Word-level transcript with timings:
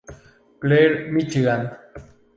Clair, 0.61 0.95
Míchigan. 1.11 1.77